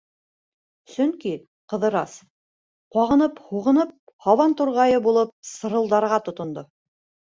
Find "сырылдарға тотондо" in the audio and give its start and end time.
5.55-6.65